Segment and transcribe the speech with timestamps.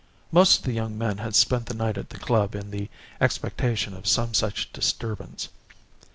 [0.31, 2.89] Most of the young men had spent the night at the club in the
[3.21, 5.49] expectation of some such disturbance.